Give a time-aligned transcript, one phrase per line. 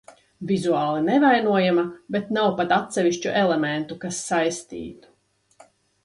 [0.51, 1.83] Vizuāli nevainojama,
[2.15, 5.13] bet nav pat atsevišķu elementu, kas saistītu.